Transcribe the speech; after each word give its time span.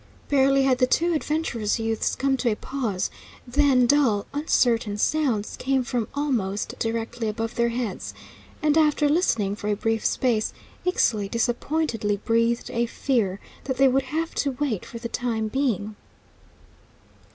Barely 0.29 0.63
had 0.63 0.79
the 0.79 0.87
two 0.87 1.13
adventurous 1.13 1.77
youths 1.79 2.15
come 2.15 2.35
to 2.37 2.49
a 2.51 2.55
pause, 2.55 3.11
than 3.45 3.85
dull, 3.85 4.25
uncertain 4.33 4.97
sounds 4.97 5.55
came 5.57 5.83
from 5.83 6.07
almost 6.15 6.73
directly 6.79 7.27
above 7.27 7.53
their 7.53 7.69
heads; 7.69 8.15
and, 8.63 8.79
after 8.79 9.07
listening 9.07 9.55
for 9.55 9.67
a 9.67 9.75
brief 9.75 10.03
space, 10.03 10.53
Ixtli 10.87 11.29
disappointedly 11.29 12.17
breathed 12.17 12.71
a 12.71 12.87
fear 12.87 13.39
that 13.65 13.77
they 13.77 13.87
would 13.87 14.05
have 14.09 14.33
to 14.41 14.53
wait 14.59 14.87
for 14.87 14.97
the 14.97 15.07
time 15.07 15.49
being. 15.49 15.95